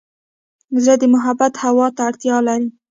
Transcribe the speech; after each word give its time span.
زړه 0.83 0.95
د 1.01 1.03
محبت 1.13 1.53
هوا 1.63 1.87
ته 1.95 2.01
اړتیا 2.09 2.37
لري. 2.47 2.67